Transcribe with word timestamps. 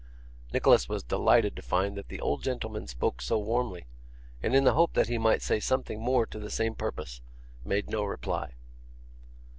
Nicholas 0.51 0.89
was 0.89 1.03
delighted 1.03 1.55
to 1.55 1.61
find 1.61 1.95
that 1.95 2.07
the 2.07 2.19
old 2.19 2.41
gentleman 2.41 2.87
spoke 2.87 3.21
so 3.21 3.37
warmly, 3.37 3.85
and 4.41 4.55
in 4.55 4.63
the 4.63 4.73
hope 4.73 4.93
that 4.93 5.09
he 5.09 5.19
might 5.19 5.43
say 5.43 5.59
something 5.59 6.01
more 6.01 6.25
to 6.25 6.39
the 6.39 6.49
same 6.49 6.73
purpose, 6.73 7.21
made 7.63 7.87
no 7.87 8.03
reply. 8.03 8.55